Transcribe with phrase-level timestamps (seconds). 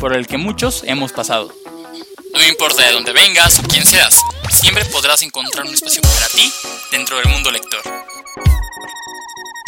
[0.00, 1.52] por el que muchos hemos pasado.
[2.32, 6.52] No importa de dónde vengas o quién seas, siempre podrás encontrar un espacio para ti
[6.92, 7.80] dentro del mundo lector.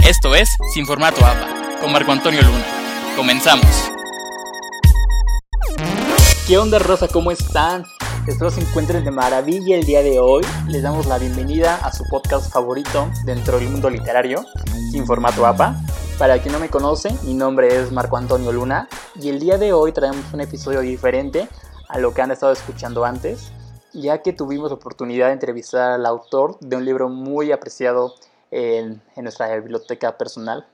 [0.06, 2.64] Esto es Sin Formato APA, con Marco Antonio Luna.
[3.16, 3.66] Comenzamos.
[6.46, 7.08] ¿Qué onda, Rosa?
[7.08, 7.84] ¿Cómo están?
[8.26, 10.44] Espero se encuentren de maravilla el día de hoy.
[10.68, 14.44] Les damos la bienvenida a su podcast favorito dentro del mundo literario,
[14.92, 15.76] Sin Formato APA.
[16.18, 19.72] Para quien no me conoce, mi nombre es Marco Antonio Luna y el día de
[19.72, 21.48] hoy traemos un episodio diferente
[21.88, 23.50] a lo que han estado escuchando antes,
[23.92, 28.14] ya que tuvimos oportunidad de entrevistar al autor de un libro muy apreciado
[28.50, 30.66] en, en nuestra biblioteca personal,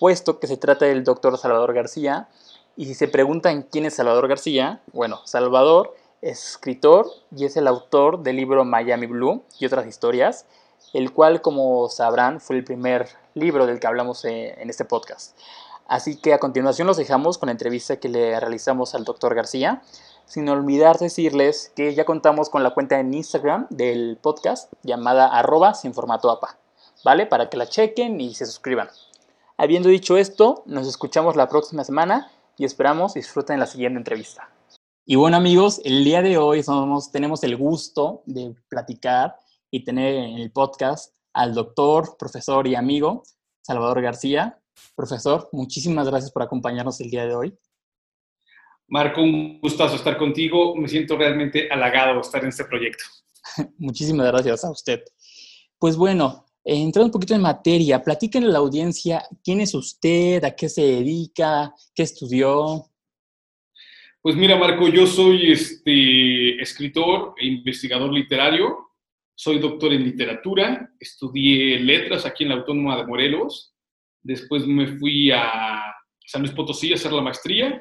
[0.00, 2.28] puesto que se trata del doctor Salvador García.
[2.76, 7.68] Y si se preguntan quién es Salvador García, bueno, Salvador es escritor y es el
[7.68, 10.46] autor del libro Miami Blue y otras historias,
[10.92, 15.36] el cual, como sabrán, fue el primer libro del que hablamos eh, en este podcast.
[15.88, 19.82] Así que a continuación los dejamos con la entrevista que le realizamos al doctor García,
[20.26, 25.74] sin olvidar decirles que ya contamos con la cuenta en Instagram del podcast llamada arroba
[25.74, 26.58] sin formato APA,
[27.04, 27.26] ¿vale?
[27.26, 28.88] Para que la chequen y se suscriban.
[29.56, 34.50] Habiendo dicho esto, nos escuchamos la próxima semana y esperamos disfruten la siguiente entrevista.
[35.04, 39.36] Y bueno amigos, el día de hoy somos, tenemos el gusto de platicar
[39.70, 43.22] y tener en el podcast al doctor, profesor y amigo
[43.62, 44.58] Salvador García.
[44.94, 47.58] Profesor, muchísimas gracias por acompañarnos el día de hoy.
[48.88, 50.76] Marco, un gustazo estar contigo.
[50.76, 53.04] Me siento realmente halagado de estar en este proyecto.
[53.78, 55.02] muchísimas gracias a usted.
[55.78, 60.54] Pues bueno, entrando un poquito en materia, platíquenle a la audiencia quién es usted, a
[60.54, 62.86] qué se dedica, qué estudió.
[64.22, 68.90] Pues mira, Marco, yo soy este, escritor e investigador literario,
[69.34, 73.75] soy doctor en literatura, estudié letras aquí en la Autónoma de Morelos,
[74.26, 75.94] después me fui a
[76.24, 77.80] San Luis Potosí a hacer la maestría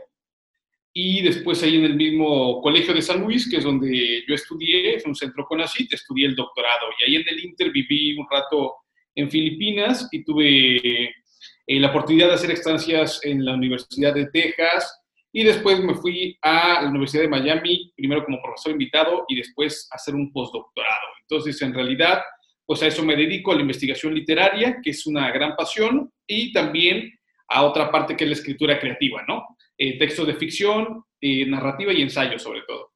[0.93, 4.95] y después ahí en el mismo colegio de San Luis, que es donde yo estudié,
[4.95, 8.75] es un centro CONACYT, estudié el doctorado y ahí en el Inter viví un rato
[9.15, 15.05] en Filipinas y tuve eh, la oportunidad de hacer estancias en la Universidad de Texas,
[15.37, 19.85] y después me fui a la Universidad de Miami, primero como profesor invitado y después
[19.91, 21.07] a hacer un postdoctorado.
[21.23, 22.21] Entonces, en realidad,
[22.65, 26.51] pues a eso me dedico, a la investigación literaria, que es una gran pasión, y
[26.51, 27.11] también
[27.47, 29.45] a otra parte que es la escritura creativa, ¿no?
[29.77, 32.91] Eh, textos de ficción, eh, narrativa y ensayo sobre todo.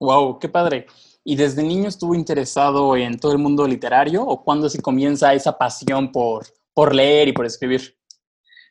[0.00, 0.38] ¡Wow!
[0.38, 0.86] ¡Qué padre!
[1.24, 5.56] ¿Y desde niño estuvo interesado en todo el mundo literario o cuándo se comienza esa
[5.56, 7.96] pasión por, por leer y por escribir?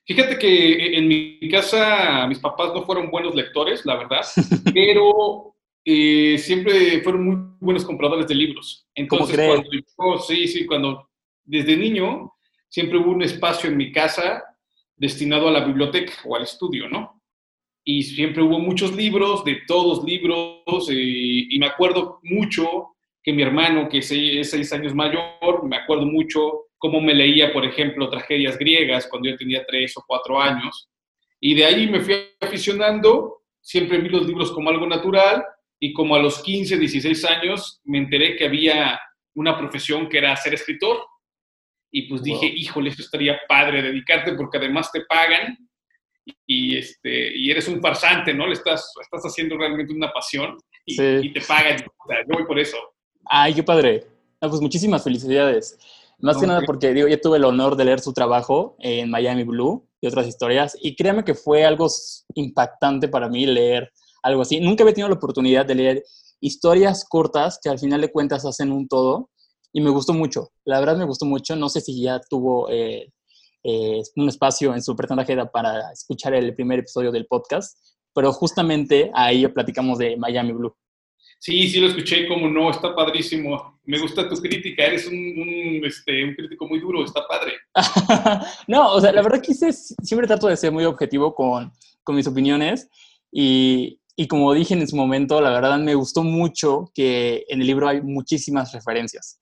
[0.05, 4.21] Fíjate que en mi casa mis papás no fueron buenos lectores, la verdad,
[4.73, 5.50] pero
[5.83, 8.87] eh, siempre fueron muy buenos compradores de libros.
[8.93, 9.35] Entonces,
[9.95, 11.09] cuando sí, sí, cuando
[11.43, 12.33] desde niño
[12.69, 14.43] siempre hubo un espacio en mi casa
[14.95, 17.21] destinado a la biblioteca o al estudio, ¿no?
[17.83, 22.89] Y siempre hubo muchos libros, de todos libros, eh, y me acuerdo mucho
[23.23, 27.65] que mi hermano, que es seis años mayor, me acuerdo mucho cómo me leía, por
[27.65, 30.89] ejemplo, tragedias griegas cuando yo tenía tres o cuatro años.
[31.39, 35.43] Y de ahí me fui aficionando, siempre vi los libros como algo natural
[35.83, 38.99] y como a los 15, 16 años me enteré que había
[39.33, 40.97] una profesión que era ser escritor.
[41.91, 45.57] Y pues dije, híjole, eso estaría padre dedicarte porque además te pagan
[46.45, 48.45] y, este, y eres un farsante, ¿no?
[48.45, 50.55] Le estás, estás haciendo realmente una pasión
[50.85, 51.77] y, y te pagan.
[51.97, 52.77] O sea, yo voy por eso.
[53.25, 54.05] Ay, qué padre.
[54.39, 55.79] pues muchísimas felicidades.
[56.19, 59.43] Más que nada porque digo, yo tuve el honor de leer su trabajo en Miami
[59.43, 61.87] Blue y otras historias y créame que fue algo
[62.35, 63.91] impactante para mí leer
[64.23, 64.59] algo así.
[64.59, 66.03] Nunca había tenido la oportunidad de leer
[66.39, 69.29] historias cortas que al final de cuentas hacen un todo
[69.73, 70.49] y me gustó mucho.
[70.65, 71.55] La verdad me gustó mucho.
[71.55, 73.11] No sé si ya tuvo eh,
[73.63, 77.77] eh, un espacio en su personaje para escuchar el primer episodio del podcast,
[78.13, 80.75] pero justamente ahí platicamos de Miami Blue.
[81.39, 83.79] Sí, sí lo escuché, como no, está padrísimo.
[83.85, 87.53] Me gusta tu crítica, eres un, este, un crítico muy duro, está padre.
[88.67, 91.71] no, o sea, la verdad que siempre trato de ser muy objetivo con,
[92.03, 92.87] con mis opiniones
[93.31, 97.65] y, y, como dije en su momento, la verdad me gustó mucho que en el
[97.65, 99.39] libro hay muchísimas referencias.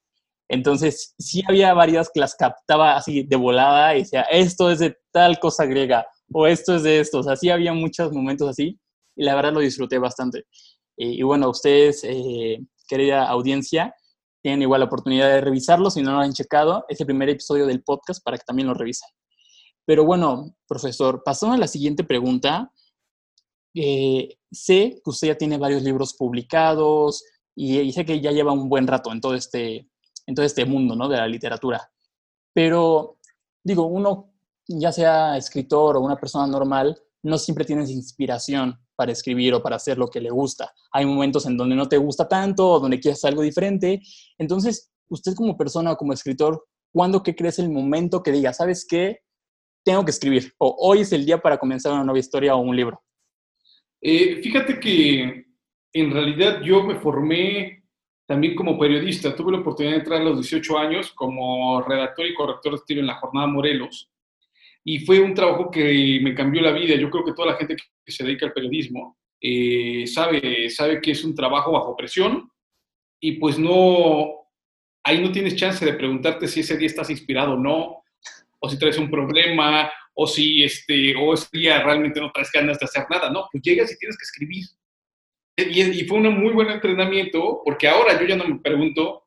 [0.48, 4.96] Entonces, sí había varias que las captaba así de volada y decía, esto es de
[5.10, 7.18] tal cosa griega o esto es de esto.
[7.18, 8.80] O sea, sí había muchos momentos así
[9.16, 10.46] y la verdad lo disfruté bastante.
[10.96, 13.94] Y, bueno, ustedes, eh, querida audiencia,
[14.42, 15.90] tienen igual la oportunidad de revisarlo.
[15.90, 18.72] Si no lo han checado, es el primer episodio del podcast para que también lo
[18.72, 19.10] revisen.
[19.84, 22.72] Pero bueno, profesor, pasando a la siguiente pregunta.
[23.74, 27.24] Eh, sé que usted ya tiene varios libros publicados
[27.54, 29.88] y, sé que ya lleva un buen rato en todo este,
[30.26, 31.08] en todo este mundo ¿no?
[31.08, 31.90] de la literatura.
[32.52, 33.18] Pero
[33.62, 34.32] digo, uno,
[34.66, 39.76] ya sea escritor o una persona normal, no siempre tienes inspiración para escribir o para
[39.76, 40.72] hacer lo que le gusta.
[40.92, 44.02] Hay momentos en donde no te gusta tanto o donde quieres algo diferente.
[44.38, 48.86] Entonces, usted como persona o como escritor, ¿cuándo que crees el momento que diga, sabes
[48.88, 49.20] qué?
[49.84, 50.52] Tengo que escribir.
[50.58, 53.02] O hoy es el día para comenzar una nueva historia o un libro.
[54.02, 55.46] Eh, fíjate que
[55.92, 57.84] en realidad yo me formé
[58.26, 59.34] también como periodista.
[59.34, 63.00] Tuve la oportunidad de entrar a los 18 años como redactor y corrector de estilo
[63.00, 64.10] en la Jornada Morelos
[64.84, 66.94] y fue un trabajo que me cambió la vida.
[66.96, 71.12] Yo creo que toda la gente que se dedica al periodismo eh, sabe, sabe que
[71.12, 72.50] es un trabajo bajo presión
[73.20, 74.48] y pues no,
[75.04, 77.99] ahí no tienes chance de preguntarte si ese día estás inspirado o no,
[78.60, 82.78] o si traes un problema, o si este, o ese día realmente no traes ganas
[82.78, 84.64] de hacer nada, no, pues llegas y tienes que escribir.
[85.56, 89.24] Y, y fue un muy buen entrenamiento, porque ahora yo ya no me pregunto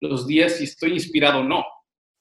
[0.00, 1.64] los días si estoy inspirado o no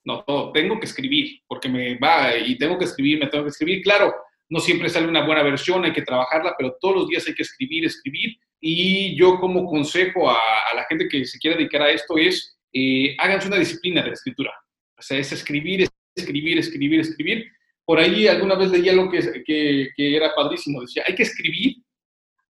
[0.05, 3.81] no, tengo que escribir, porque me va y tengo que escribir, me tengo que escribir.
[3.81, 4.13] Claro,
[4.49, 7.43] no siempre sale una buena versión, hay que trabajarla, pero todos los días hay que
[7.43, 8.37] escribir, escribir.
[8.61, 10.37] Y yo como consejo a,
[10.75, 14.13] la gente que se quiere dedicar a esto es, eh, háganse una disciplina de la
[14.13, 14.53] escritura.
[14.97, 17.45] O sea, es escribir, escribir, escribir, escribir.
[17.85, 20.81] Por ahí alguna vez leí algo que, que, que era padrísimo.
[20.81, 21.77] Decía, hay que escribir,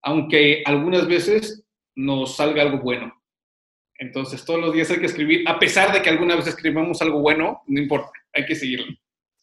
[0.03, 1.63] aunque algunas veces
[1.95, 3.13] nos salga algo bueno.
[3.97, 7.21] Entonces, todos los días hay que escribir, a pesar de que alguna vez escribamos algo
[7.21, 8.93] bueno, no importa, hay que seguirlo.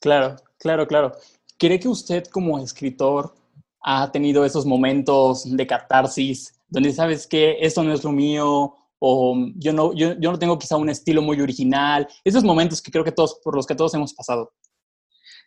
[0.00, 1.12] Claro, claro, claro.
[1.58, 3.34] ¿Cree que usted como escritor
[3.80, 8.74] ha tenido esos momentos de catarsis donde sabes que esto no es lo mío
[9.04, 12.06] o yo no, yo, yo no tengo quizá un estilo muy original?
[12.24, 14.52] Esos momentos que creo que todos, por los que todos hemos pasado.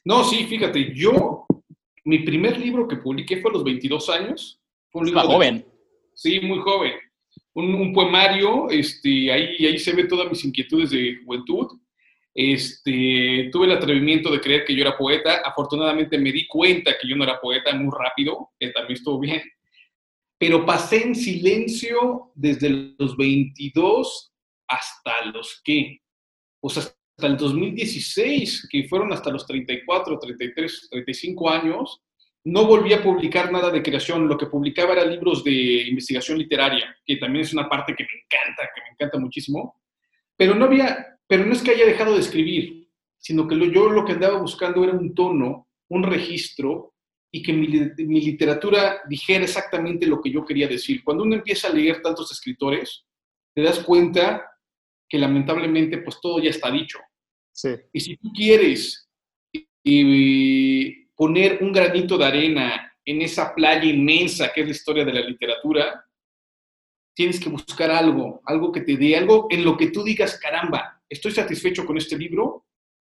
[0.04, 1.46] No, sí, fíjate, yo,
[2.04, 4.62] mi primer libro que publiqué fue a los 22 años.
[4.92, 5.66] Fue un libro joven.
[6.13, 6.94] Sí, muy joven
[7.56, 11.68] un, poemario, este, ahí, ahí se ve todas mis inquietudes de juventud.
[12.34, 15.42] Este, tuve el atrevimiento de creer que yo era poeta.
[15.46, 19.42] Afortunadamente me di cuenta que yo no era poeta muy rápido, que también estuvo bien.
[20.38, 24.34] Pero pasé en silencio desde los 22
[24.68, 26.02] hasta los que,
[26.60, 32.02] pues hasta el 2016, que fueron hasta los 34, 33, 35 años,
[32.46, 36.96] no volví a publicar nada de creación, lo que publicaba eran libros de investigación literaria,
[37.06, 39.82] que también es una parte que me encanta, que me encanta muchísimo,
[40.36, 42.88] pero no había, pero no es que haya dejado de escribir,
[43.18, 46.94] sino que yo lo que andaba buscando era un tono, un registro
[47.36, 51.04] y que mi, mi literatura dijera exactamente lo que yo quería decir.
[51.04, 53.04] Cuando uno empieza a leer tantos escritores,
[53.54, 54.50] te das cuenta
[55.10, 56.98] que lamentablemente pues todo ya está dicho.
[57.52, 57.72] Sí.
[57.92, 59.10] Y si tú quieres
[59.84, 65.14] y, poner un granito de arena en esa playa inmensa que es la historia de
[65.14, 66.06] la literatura,
[67.14, 71.02] tienes que buscar algo, algo que te dé, algo en lo que tú digas, caramba,
[71.10, 72.66] estoy satisfecho con este libro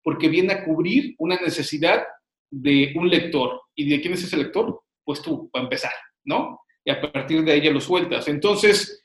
[0.03, 2.05] porque viene a cubrir una necesidad
[2.51, 3.61] de un lector.
[3.75, 4.83] ¿Y de quién es ese lector?
[5.05, 5.93] Pues tú, para empezar,
[6.25, 6.61] ¿no?
[6.85, 8.29] Y a partir de ahí ya lo sueltas.
[8.29, 9.05] Entonces,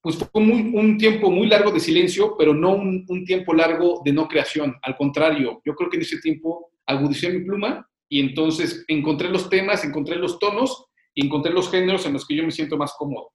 [0.00, 4.12] pues fue un tiempo muy largo de silencio, pero no un, un, tiempo largo de
[4.12, 4.76] no creación.
[4.82, 9.48] Al contrario, yo creo que en ese tiempo agudicé mi pluma y entonces encontré los
[9.50, 12.94] temas, encontré los tonos y encontré los géneros en los que yo me siento más
[12.98, 13.32] cómodo.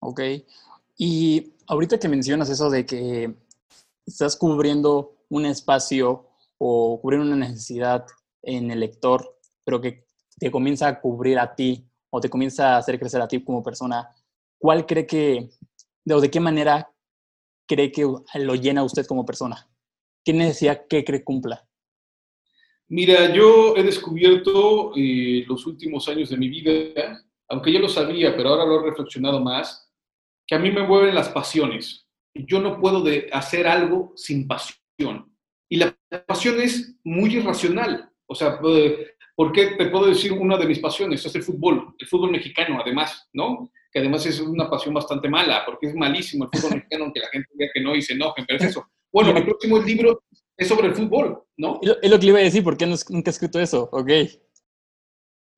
[0.00, 0.20] Ok.
[0.96, 3.34] Y ahorita que mencionas eso de que
[4.06, 8.04] estás cubriendo un espacio o cubriendo una necesidad
[8.42, 10.06] en el lector, pero que
[10.38, 13.62] te comienza a cubrir a ti o te comienza a hacer crecer a ti como
[13.62, 14.08] persona,
[14.58, 15.50] ¿cuál cree que,
[16.10, 16.92] o de qué manera
[17.66, 19.68] cree que lo llena usted como persona?
[20.24, 21.66] ¿Qué necesidad que cree cumpla?
[22.88, 28.36] Mira, yo he descubierto eh, los últimos años de mi vida, aunque ya lo sabía,
[28.36, 29.90] pero ahora lo he reflexionado más,
[30.46, 32.06] que a mí me mueven las pasiones.
[32.34, 35.34] Yo no puedo de hacer algo sin pasión.
[35.70, 35.96] Y la
[36.26, 38.11] pasión es muy irracional.
[38.32, 38.58] O sea,
[39.36, 41.24] ¿por qué te puedo decir una de mis pasiones?
[41.26, 43.70] Es el fútbol, el fútbol mexicano, además, ¿no?
[43.92, 47.28] Que además es una pasión bastante mala, porque es malísimo el fútbol mexicano, aunque la
[47.28, 48.88] gente diga que no y se enojen, pero es eso.
[49.12, 50.22] Bueno, mi próximo libro
[50.56, 51.78] es sobre el fútbol, ¿no?
[51.82, 53.86] Es lo que le iba a decir, ¿por qué nunca he escrito eso?
[53.92, 54.10] Ok.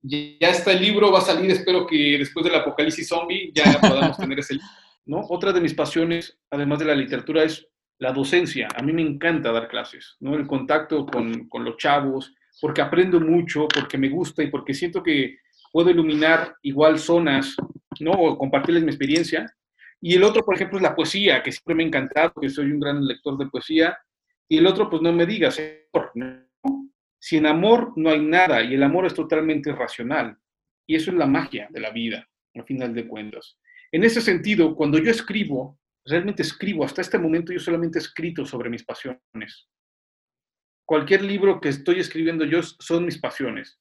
[0.03, 4.17] Ya está el libro, va a salir, espero que después del apocalipsis zombie ya podamos
[4.17, 4.69] tener ese libro,
[5.07, 5.21] ¿no?
[5.29, 8.67] Otra de mis pasiones, además de la literatura, es la docencia.
[8.75, 10.35] A mí me encanta dar clases, ¿no?
[10.35, 15.03] El contacto con, con los chavos, porque aprendo mucho, porque me gusta y porque siento
[15.03, 15.37] que
[15.71, 17.55] puedo iluminar igual zonas,
[18.01, 18.13] ¿no?
[18.13, 19.55] O compartirles mi experiencia.
[20.01, 22.73] Y el otro, por ejemplo, es la poesía, que siempre me ha encantado, que soy
[22.73, 23.99] un gran lector de poesía.
[24.49, 25.61] Y el otro, pues no me digas,
[26.15, 26.47] ¿no?
[27.19, 30.35] Sin amor no hay nada y el amor es totalmente irracional.
[30.87, 33.59] Y eso es la magia de la vida, al final de cuentas.
[33.93, 38.47] En ese sentido, cuando yo escribo, realmente escribo, hasta este momento yo solamente he escrito
[38.47, 39.69] sobre mis pasiones.
[40.87, 43.79] Cualquier libro que estoy escribiendo yo son mis pasiones.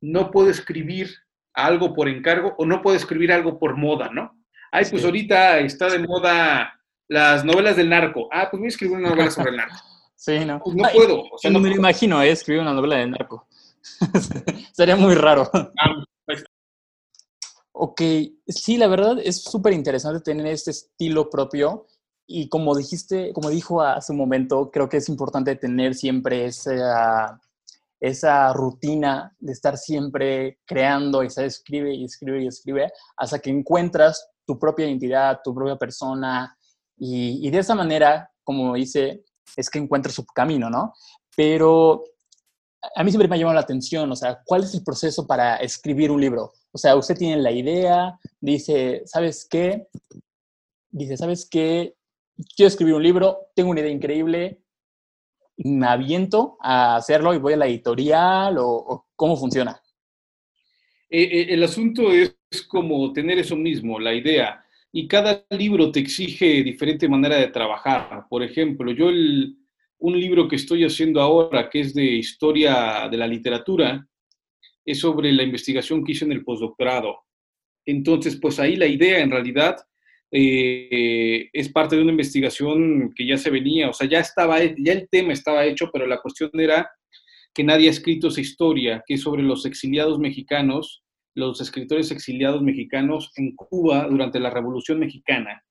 [0.00, 1.10] No puedo escribir
[1.54, 4.36] algo por encargo o no puedo escribir algo por moda, ¿no?
[4.70, 8.28] Ay, pues ahorita está de moda las novelas del narco.
[8.32, 9.76] Ah, pues voy a escribir una novela sobre el narco.
[10.16, 10.58] Sí, no.
[10.58, 11.20] Pues no puedo.
[11.20, 12.30] O sea, no, me lo imagino, ¿eh?
[12.30, 13.46] Escribir una novela del narco.
[14.72, 15.50] Sería muy raro.
[15.52, 16.44] Ah, pues.
[17.72, 18.00] Ok,
[18.46, 21.86] sí, la verdad es súper interesante tener este estilo propio
[22.26, 27.40] y como dijiste, como dijo hace un momento, creo que es importante tener siempre esa,
[28.00, 33.50] esa rutina de estar siempre creando y se escribe y escribe y escribe hasta que
[33.50, 36.56] encuentras tu propia identidad, tu propia persona
[36.96, 39.24] y, y de esa manera, como dice,
[39.56, 40.94] es que encuentras su camino, ¿no?
[41.36, 42.04] Pero
[42.94, 45.56] a mí siempre me ha llamado la atención, o sea, ¿cuál es el proceso para
[45.56, 46.52] escribir un libro?
[46.72, 49.88] O sea, usted tiene la idea, dice, ¿sabes qué?
[50.90, 51.94] Dice, ¿sabes qué?
[52.56, 54.60] Quiero escribir un libro, tengo una idea increíble,
[55.56, 59.80] me aviento a hacerlo y voy a la editorial o, cómo funciona?
[61.08, 62.36] Eh, eh, el asunto es
[62.68, 64.64] como tener eso mismo, la idea.
[64.90, 68.26] Y cada libro te exige diferente manera de trabajar.
[68.28, 73.26] Por ejemplo, yo un libro que estoy haciendo ahora, que es de historia de la
[73.26, 74.06] literatura,
[74.84, 77.20] es sobre la investigación que hice en el postdoctorado.
[77.86, 79.76] Entonces, pues ahí la idea en realidad
[80.36, 84.92] eh, es parte de una investigación que ya se venía, o sea, ya estaba, ya
[84.92, 86.90] el tema estaba hecho, pero la cuestión era
[87.54, 91.04] que nadie ha escrito esa historia, que es sobre los exiliados mexicanos,
[91.36, 95.62] los escritores exiliados mexicanos en Cuba durante la Revolución Mexicana.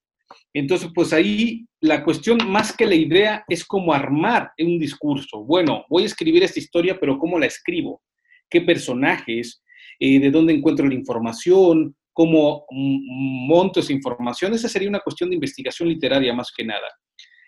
[0.54, 5.44] Entonces, pues ahí la cuestión más que la idea es cómo armar un discurso.
[5.44, 8.02] Bueno, voy a escribir esta historia, pero ¿cómo la escribo?
[8.50, 9.62] ¿Qué personajes?
[10.00, 11.98] Eh, ¿De dónde encuentro la información?
[12.14, 16.88] Cómo monto esa información, esa sería una cuestión de investigación literaria más que nada.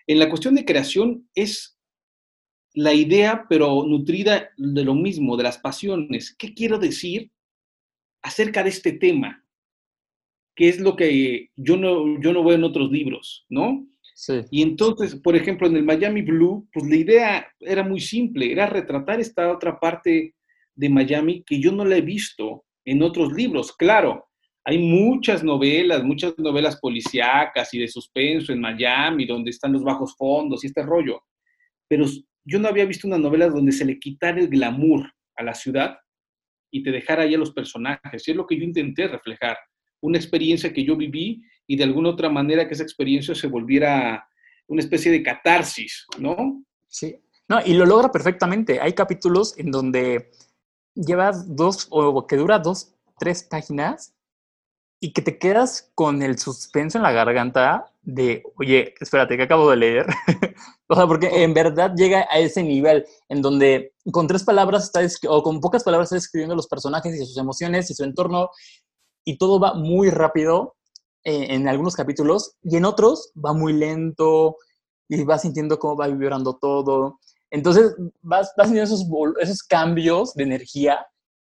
[0.06, 1.78] En la cuestión de creación es
[2.74, 6.36] la idea, pero nutrida de lo mismo, de las pasiones.
[6.38, 7.30] ¿Qué quiero decir
[8.22, 9.44] acerca de este tema?
[10.54, 13.86] ¿Qué es lo que yo no, yo no veo en otros libros, ¿no?
[14.14, 14.40] Sí.
[14.50, 18.66] Y entonces, por ejemplo, en el Miami Blue, pues la idea era muy simple, era
[18.66, 20.34] retratar esta otra parte
[20.74, 23.74] de Miami que yo no la he visto en otros libros.
[23.74, 24.28] Claro,
[24.68, 30.16] hay muchas novelas, muchas novelas policíacas y de suspenso en Miami, donde están los bajos
[30.16, 31.22] fondos y este rollo.
[31.88, 32.04] Pero
[32.44, 35.96] yo no había visto una novela donde se le quitara el glamour a la ciudad
[36.72, 38.26] y te dejara ahí a los personajes.
[38.26, 39.56] Y es lo que yo intenté reflejar.
[40.00, 44.28] Una experiencia que yo viví y de alguna otra manera que esa experiencia se volviera
[44.66, 46.64] una especie de catarsis, ¿no?
[46.88, 47.14] Sí.
[47.48, 48.80] No, y lo logra perfectamente.
[48.80, 50.32] Hay capítulos en donde
[50.96, 54.15] llevas dos, o que dura dos, tres páginas
[55.06, 59.70] y que te quedas con el suspenso en la garganta de, oye, espérate, que acabo
[59.70, 60.06] de leer.
[60.88, 65.06] o sea, porque en verdad llega a ese nivel en donde con tres palabras está
[65.28, 68.50] o con pocas palabras está escribiendo los personajes y sus emociones y su entorno
[69.24, 70.74] y todo va muy rápido
[71.22, 74.56] eh, en algunos capítulos y en otros va muy lento
[75.08, 77.20] y vas sintiendo cómo va vibrando todo.
[77.52, 79.06] Entonces vas, vas sintiendo esos,
[79.38, 81.06] esos cambios de energía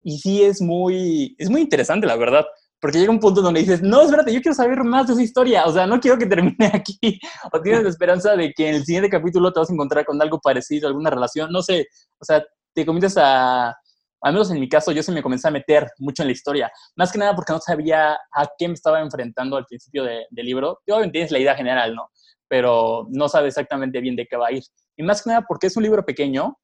[0.02, 2.44] y sí es muy, es muy interesante, la verdad.
[2.80, 5.64] Porque llega un punto donde dices, no, espérate, yo quiero saber más de esa historia,
[5.64, 7.18] o sea, no quiero que termine aquí,
[7.52, 10.20] o tienes la esperanza de que en el siguiente capítulo te vas a encontrar con
[10.20, 11.86] algo parecido, alguna relación, no sé,
[12.18, 15.50] o sea, te comienzas a, al menos en mi caso, yo se me comencé a
[15.50, 19.00] meter mucho en la historia, más que nada porque no sabía a qué me estaba
[19.00, 22.10] enfrentando al principio del libro, y obviamente tienes la idea general, ¿no?
[22.48, 24.62] Pero no sabes exactamente bien de qué va a ir.
[24.96, 26.58] Y más que nada porque es un libro pequeño,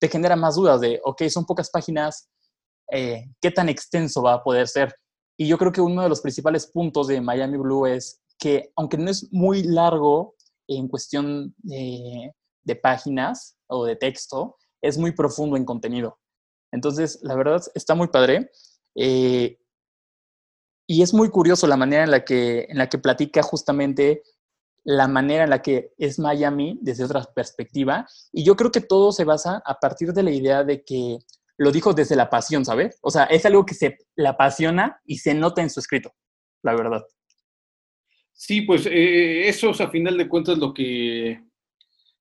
[0.00, 2.28] te genera más dudas de, ok, son pocas páginas,
[2.90, 4.94] eh, ¿qué tan extenso va a poder ser?
[5.36, 8.98] Y yo creo que uno de los principales puntos de Miami Blue es que, aunque
[8.98, 10.36] no es muy largo
[10.68, 12.32] en cuestión de,
[12.82, 16.18] páginas o de texto, es muy profundo en contenido.
[16.72, 18.50] Entonces, la verdad, está muy padre.
[18.94, 19.58] Eh,
[20.86, 24.22] y es muy curioso la manera en la, que, en la que platica justamente
[24.84, 28.06] la manera en la que es Miami desde otra perspectiva.
[28.32, 31.18] Y yo creo que todo se basa a partir de la idea de que
[31.58, 32.98] lo dijo desde la pasión, ¿sabes?
[33.02, 36.12] O sea, es algo que se le apasiona y se nota en su escrito,
[36.62, 37.02] la verdad.
[38.32, 41.40] Sí, pues eh, eso es a final de cuentas lo que,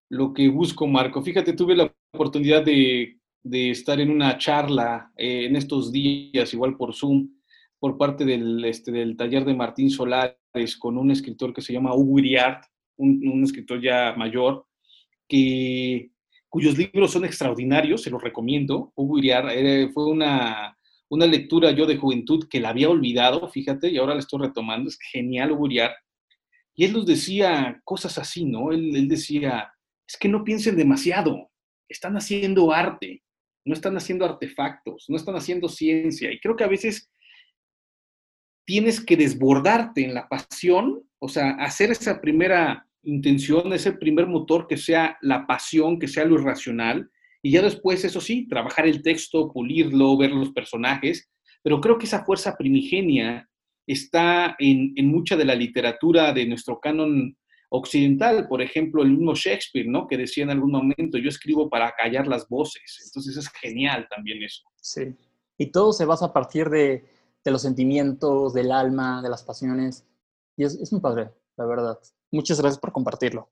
[0.10, 1.22] lo que busco, Marco.
[1.24, 6.78] Fíjate, tuve la oportunidad de, de estar en una charla eh, en estos días, igual
[6.78, 7.30] por Zoom,
[7.80, 11.94] por parte del, este, del taller de Martín Solares con un escritor que se llama
[11.94, 12.63] Hugo Iriart,
[12.96, 14.66] un, escritor ya mayor,
[15.28, 16.12] que,
[16.53, 18.93] cuyos libros son extraordinarios, se los recomiendo.
[18.95, 20.77] Hugo Iriart eh, fue una,
[21.10, 24.88] una lectura yo de juventud que la había olvidado, fíjate, y ahora la estoy retomando,
[24.88, 25.95] es genial Hugo Iriart.
[26.75, 28.72] Y él nos decía cosas así, ¿no?
[28.72, 29.74] Él, él decía,
[30.07, 31.50] es que no piensen demasiado,
[31.89, 33.24] están haciendo arte,
[33.65, 36.31] no están haciendo artefactos, no están haciendo ciencia.
[36.31, 37.10] Y creo que a veces
[38.63, 44.67] tienes que desbordarte en la pasión, o sea, hacer esa primera intención, ese primer motor
[44.67, 47.10] que sea la pasión, que sea lo irracional,
[47.41, 51.29] y ya después, eso sí, trabajar el texto, pulirlo, ver los personajes,
[51.62, 53.50] pero creo que esa fuerza primigenia
[53.86, 57.36] está en, en mucha de la literatura de nuestro canon
[57.69, 60.07] occidental, por ejemplo, el mismo Shakespeare, ¿no?
[60.07, 63.01] Que decía en algún momento, yo escribo para callar las voces.
[63.05, 64.63] Entonces es genial también eso.
[64.79, 65.15] Sí.
[65.57, 67.03] Y todo se basa a partir de,
[67.43, 70.05] de los sentimientos, del alma, de las pasiones.
[70.55, 72.00] Y es, es muy padre, la verdad.
[72.34, 73.52] Muchas gracias por compartirlo.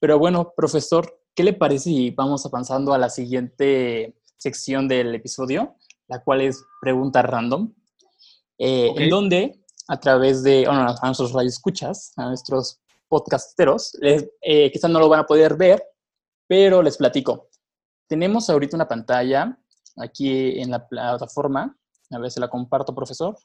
[0.00, 5.76] Pero bueno, profesor, ¿qué le parece si vamos avanzando a la siguiente sección del episodio,
[6.08, 7.74] la cual es preguntas random,
[8.56, 14.90] eh, en donde a través de, bueno, a nuestros radioescuchas, a nuestros podcasteros, eh, quizás
[14.90, 15.84] no lo van a poder ver,
[16.46, 17.50] pero les platico.
[18.06, 19.58] Tenemos ahorita una pantalla
[19.98, 21.76] aquí en la plataforma,
[22.10, 23.36] a ver si la comparto, profesor.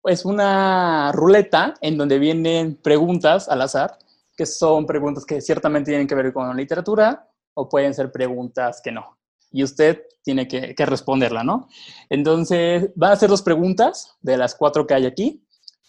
[0.00, 3.98] Pues una ruleta en donde vienen preguntas al azar,
[4.36, 8.92] que son preguntas que ciertamente tienen que ver con literatura o pueden ser preguntas que
[8.92, 9.18] no.
[9.50, 11.68] Y usted tiene que, que responderla, ¿no?
[12.08, 15.44] Entonces, van a ser dos preguntas de las cuatro que hay aquí.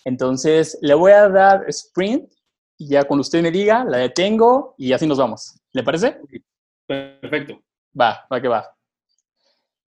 [0.06, 2.32] Entonces, le voy a dar sprint
[2.78, 5.60] y ya cuando usted me diga, la detengo y así nos vamos.
[5.74, 6.18] ¿Le parece?
[6.88, 7.62] Perfecto.
[8.00, 8.66] Va, va que va.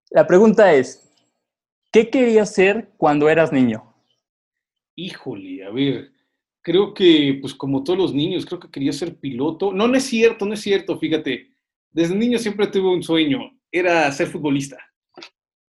[0.10, 1.10] La pregunta es,
[1.90, 3.90] ¿qué querías ser cuando eras niño?
[5.03, 6.12] Híjole, a ver,
[6.62, 9.74] creo que, pues como todos los niños, creo que quería ser piloto.
[9.74, 11.50] No, no es cierto, no es cierto, fíjate.
[11.90, 13.40] Desde niño siempre tuve un sueño,
[13.72, 14.77] era ser futbolista.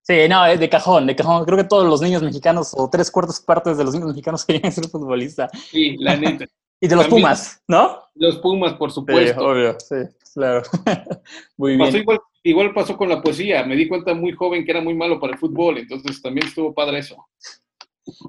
[0.03, 1.45] Sí, no, es de cajón, de cajón.
[1.45, 4.73] Creo que todos los niños mexicanos, o tres cuartas partes de los niños mexicanos querían
[4.73, 5.51] ser futbolista.
[5.53, 6.47] Sí, la neta.
[6.81, 7.99] y de los Pumas, ¿no?
[8.15, 9.41] Los Pumas, por supuesto.
[9.41, 9.97] Sí, obvio, sí,
[10.33, 10.63] claro.
[11.59, 11.97] muy bien.
[11.97, 13.63] igual, igual, pasó con la poesía.
[13.65, 16.73] Me di cuenta muy joven que era muy malo para el fútbol, entonces también estuvo
[16.73, 17.29] padre eso.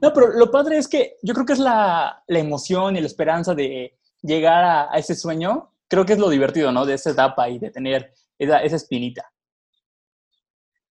[0.02, 3.08] No, pero lo padre es que yo creo que es la, la emoción y la
[3.08, 5.72] esperanza de llegar a, a, ese sueño.
[5.88, 6.86] Creo que es lo divertido, ¿no?
[6.86, 9.32] De esa etapa y de tener esa, esa espinita.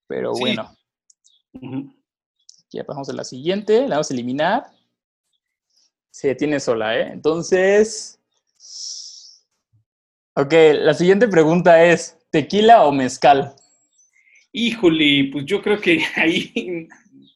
[0.06, 0.40] Pero sí.
[0.40, 0.74] bueno.
[2.70, 4.66] Ya pasamos a la siguiente, la vamos a eliminar.
[6.10, 7.10] Se detiene sola, ¿eh?
[7.12, 8.18] Entonces.
[10.34, 13.54] Ok, la siguiente pregunta es: ¿tequila o mezcal?
[14.52, 16.88] Híjole, pues yo creo que ahí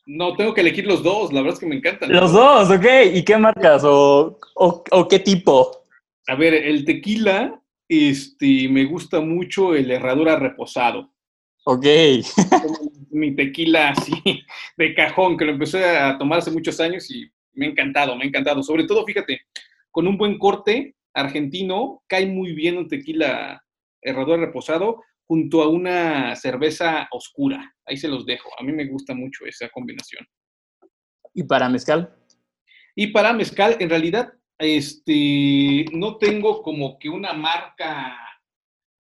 [0.06, 2.12] no tengo que elegir los dos, la verdad es que me encantan.
[2.12, 2.86] Los dos, ok.
[3.14, 5.84] ¿Y qué marcas o, o, o qué tipo?
[6.26, 11.12] A ver, el tequila, este, me gusta mucho el herradura reposado.
[11.64, 11.86] Ok.
[13.10, 14.12] Mi tequila así
[14.76, 18.24] de cajón, que lo empecé a tomar hace muchos años y me ha encantado, me
[18.24, 18.62] ha encantado.
[18.62, 19.42] Sobre todo, fíjate,
[19.90, 23.62] con un buen corte argentino, cae muy bien un tequila
[24.00, 27.74] herrador reposado junto a una cerveza oscura.
[27.86, 28.50] Ahí se los dejo.
[28.58, 30.26] A mí me gusta mucho esa combinación.
[31.34, 32.14] ¿Y para mezcal?
[32.94, 38.16] Y para mezcal, en realidad, este, no tengo como que una marca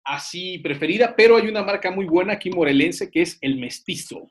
[0.04, 4.30] así preferida, pero hay una marca muy buena aquí morelense que es el mestizo.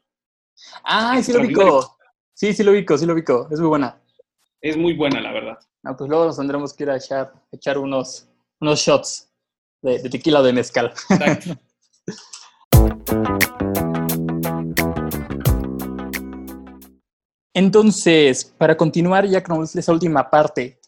[0.84, 1.98] Ah, sí lo ubico.
[2.34, 3.48] Sí, sí lo ubico, sí lo ubico.
[3.52, 4.02] Es muy buena.
[4.62, 5.60] Es muy buena, la verdad.
[5.84, 9.30] Ah, pues luego nos tendremos que ir a echar, echar unos, unos shots
[9.82, 10.94] de, de tequila o de mezcal.
[11.10, 11.60] Exacto.
[17.54, 20.80] Entonces, para continuar ya con esa última parte,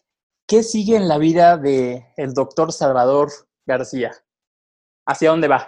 [0.47, 3.29] ¿qué sigue en la vida del el doctor Salvador
[3.67, 4.12] García?
[5.05, 5.67] ¿Hacia dónde va?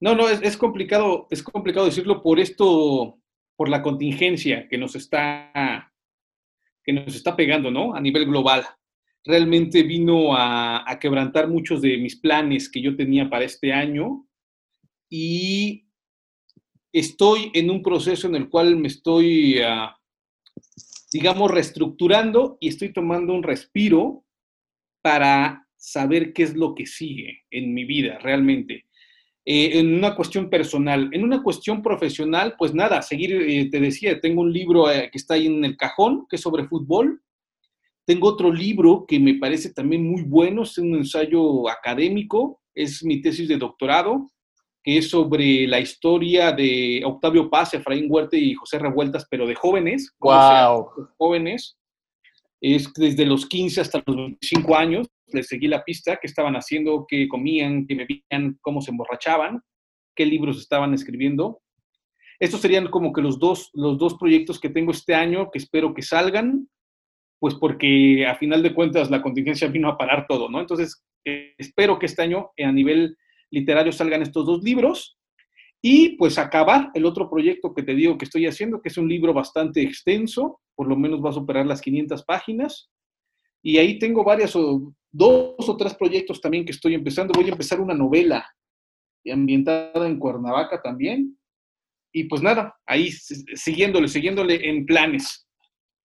[0.00, 3.18] No, no, es, es, complicado, es complicado decirlo por esto,
[3.56, 5.92] por la contingencia que nos está,
[6.84, 7.96] que nos está pegando, ¿no?
[7.96, 8.64] A nivel global.
[9.24, 14.27] Realmente vino a, a quebrantar muchos de mis planes que yo tenía para este año
[15.08, 15.86] y
[16.92, 19.88] estoy en un proceso en el cual me estoy, uh,
[21.12, 24.24] digamos, reestructurando y estoy tomando un respiro
[25.02, 28.86] para saber qué es lo que sigue en mi vida realmente.
[29.50, 34.20] Eh, en una cuestión personal, en una cuestión profesional, pues nada, seguir, eh, te decía,
[34.20, 37.22] tengo un libro eh, que está ahí en el cajón, que es sobre fútbol.
[38.04, 43.22] Tengo otro libro que me parece también muy bueno, es un ensayo académico, es mi
[43.22, 44.30] tesis de doctorado,
[44.82, 49.54] que es sobre la historia de Octavio Paz, Efraín Huerta y José Revueltas, pero de
[49.54, 50.14] jóvenes.
[50.20, 50.90] ¡Wow!
[51.18, 51.76] Jóvenes.
[52.60, 55.06] Es desde los 15 hasta los 25 años.
[55.26, 59.60] Les seguí la pista, qué estaban haciendo, qué comían, qué bebían, cómo se emborrachaban,
[60.16, 61.60] qué libros estaban escribiendo.
[62.40, 65.92] Estos serían como que los dos, los dos proyectos que tengo este año que espero
[65.92, 66.68] que salgan,
[67.40, 70.60] pues porque a final de cuentas la contingencia vino a parar todo, ¿no?
[70.60, 73.16] Entonces, eh, espero que este año a nivel
[73.50, 75.18] literario salgan estos dos libros
[75.80, 79.08] y pues acabar el otro proyecto que te digo que estoy haciendo, que es un
[79.08, 82.90] libro bastante extenso, por lo menos va a superar las 500 páginas.
[83.62, 87.32] Y ahí tengo varias, o, dos o tres proyectos también que estoy empezando.
[87.34, 88.44] Voy a empezar una novela
[89.30, 91.38] ambientada en Cuernavaca también.
[92.12, 95.46] Y pues nada, ahí siguiéndole, siguiéndole en planes.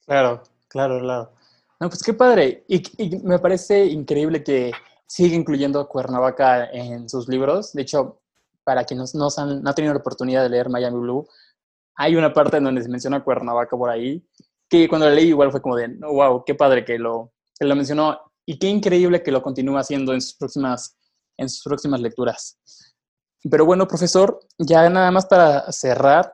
[0.05, 1.31] Claro, claro, claro.
[1.79, 2.63] No, pues qué padre.
[2.67, 4.71] Y, y me parece increíble que
[5.13, 7.71] sigue incluyendo Cuernavaca en sus libros.
[7.73, 8.19] De hecho,
[8.63, 11.27] para quienes no, han, no tenido la oportunidad de leer Miami Blue,
[11.95, 14.27] hay una parte en donde se menciona Cuernavaca por ahí,
[14.67, 17.75] que cuando la leí igual fue como de, wow, qué padre que lo, que lo
[17.75, 20.97] mencionó y qué increíble que lo continúe haciendo en sus próximas,
[21.37, 22.57] en sus próximas lecturas.
[23.51, 26.33] Pero bueno, profesor, ya nada más para cerrar,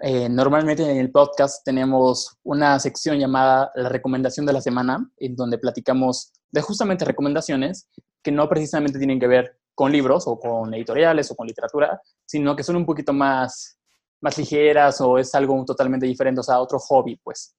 [0.00, 5.36] eh, normalmente en el podcast tenemos una sección llamada la recomendación de la semana, en
[5.36, 7.90] donde platicamos de justamente recomendaciones
[8.24, 12.56] que no precisamente tienen que ver con libros o con editoriales o con literatura, sino
[12.56, 13.78] que son un poquito más,
[14.20, 17.54] más ligeras o es algo totalmente diferente, o sea, otro hobby, pues.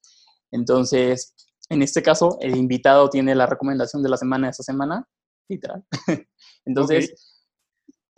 [0.51, 1.35] Entonces,
[1.69, 5.07] en este caso, el invitado tiene la recomendación de la semana de esta semana,
[5.47, 5.85] literal.
[6.65, 7.43] Entonces,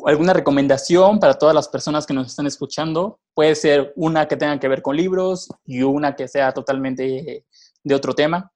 [0.05, 3.19] alguna recomendación para todas las personas que nos están escuchando.
[3.33, 7.45] Puede ser una que tenga que ver con libros y una que sea totalmente
[7.83, 8.51] de otro tema.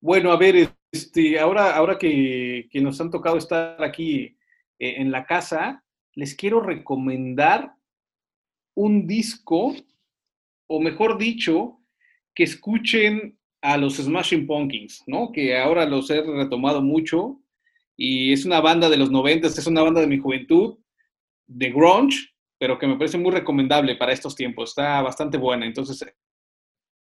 [0.00, 4.36] Bueno, a ver, este, ahora, ahora que, nos han tocado estar aquí
[4.78, 5.84] eh, en la casa,
[6.14, 7.74] les quiero recomendar
[8.74, 9.74] un disco,
[10.68, 11.80] o mejor dicho,
[12.34, 15.32] que escuchen a los Smashing Pumpkins, ¿no?
[15.32, 17.40] Que ahora los he retomado mucho
[17.96, 20.78] y es una banda de los 90, es una banda de mi juventud,
[21.48, 24.70] de grunge, pero que me parece muy recomendable para estos tiempos.
[24.70, 26.04] Está bastante buena, entonces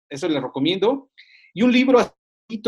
[0.10, 1.10] eso les recomiendo.
[1.54, 2.00] Y un libro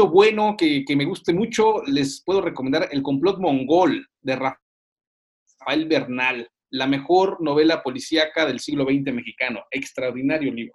[0.10, 6.88] bueno que, me guste mucho, les puedo recomendar El complot mongol de Rafael Bernal, la
[6.88, 9.62] mejor novela policíaca del siglo XX mexicano.
[9.72, 10.74] Extraordinario libro.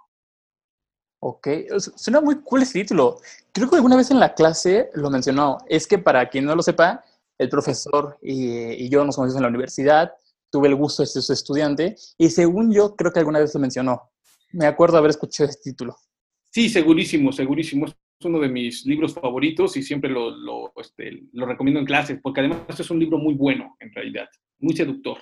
[1.25, 3.21] Ok, suena muy cool ese título.
[3.53, 5.59] Creo que alguna vez en la clase lo mencionó.
[5.69, 7.05] Es que para quien no lo sepa,
[7.39, 10.13] el profesor y, yo nos conocimos en la universidad,
[10.51, 13.61] tuve el gusto de ser su estudiante y según yo creo que alguna vez lo
[13.61, 14.11] mencionó.
[14.53, 15.97] Me acuerdo haber escuchado ese título.
[16.51, 17.87] Sí, segurísimo, segurísimo
[18.25, 22.41] uno de mis libros favoritos y siempre lo, lo, este, lo recomiendo en clases, porque
[22.41, 25.19] además es un libro muy bueno, en realidad, muy seductor.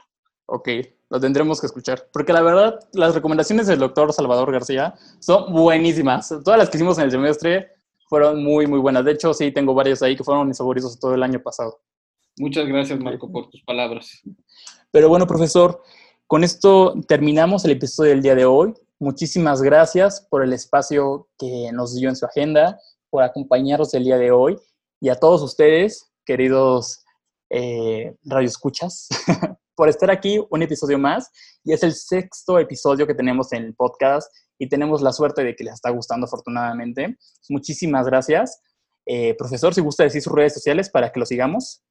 [0.46, 0.68] Ok,
[1.10, 6.28] lo tendremos que escuchar, porque la verdad, las recomendaciones del doctor Salvador García son buenísimas.
[6.44, 7.68] Todas las que hicimos en el semestre
[8.08, 9.04] fueron muy, muy buenas.
[9.04, 11.80] De hecho, sí, tengo varias ahí que fueron mis favoritos todo el año pasado.
[12.38, 14.22] Muchas gracias, Marco, por tus palabras.
[14.90, 15.82] Pero bueno, profesor,
[16.26, 18.74] con esto terminamos el episodio del día de hoy.
[19.02, 24.18] Muchísimas gracias por el espacio que nos dio en su agenda por acompañarnos el día
[24.18, 24.58] de hoy
[25.00, 27.02] y a todos ustedes, queridos
[27.48, 29.08] eh, radioescuchas,
[29.74, 31.30] por estar aquí un episodio más.
[31.64, 35.56] Y es el sexto episodio que tenemos en el podcast y tenemos la suerte de
[35.56, 37.16] que les está gustando afortunadamente.
[37.48, 38.60] Muchísimas gracias.
[39.06, 41.82] Eh, profesor, si gusta decir sus redes sociales para que lo sigamos.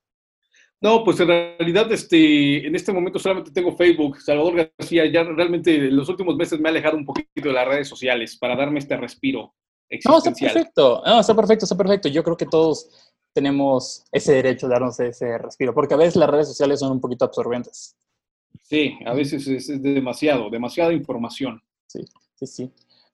[0.82, 4.22] No, pues en realidad este, en este momento solamente tengo Facebook.
[4.22, 7.68] Salvador García ya realmente en los últimos meses me ha alejado un poquito de las
[7.68, 9.54] redes sociales para darme este respiro.
[10.06, 11.02] No, está perfecto.
[11.06, 12.08] No, está perfecto, está perfecto.
[12.10, 12.90] Yo creo que todos
[13.34, 17.02] tenemos ese derecho de darnos ese respiro, porque a veces las redes sociales son un
[17.02, 17.96] poquito absorbentes.
[18.64, 21.62] Sí, a veces es, demasiado, demasiada información.
[21.88, 22.72] Sí, sí, sí.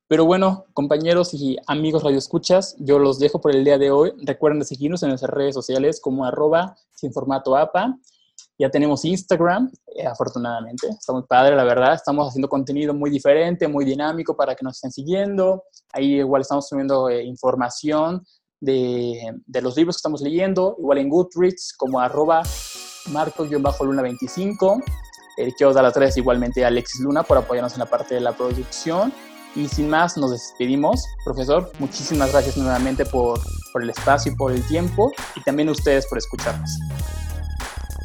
[0.08, 4.13] Pero bueno, compañeros y amigos radioescuchas, yo los dejo por el día de hoy.
[4.22, 7.98] Recuerden de seguirnos en nuestras redes sociales como arroba sin formato APA.
[8.60, 10.88] Ya tenemos Instagram, eh, afortunadamente.
[10.88, 11.96] Está muy padre, la verdad.
[11.96, 15.63] Estamos haciendo contenido muy diferente, muy dinámico para que nos estén siguiendo.
[15.91, 18.24] Ahí igual estamos subiendo eh, información
[18.62, 20.76] de, de, los libros que estamos leyendo.
[20.80, 22.44] Igual en Goodreads, como arroba
[23.08, 24.84] marco-luna25.
[25.38, 28.22] Eh, quiero dar las gracias igualmente a Alexis Luna por apoyarnos en la parte de
[28.22, 29.12] la producción.
[29.56, 31.06] Y sin más, nos despedimos.
[31.24, 33.39] Profesor, muchísimas gracias nuevamente por,
[33.82, 35.12] el espacio y por el tiempo.
[35.36, 36.78] Y también a ustedes por escucharnos.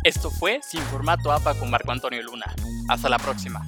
[0.04, 2.46] Esto fue Sin Formato APA con Marco Antonio Luna.
[2.88, 3.62] Hasta la próxima.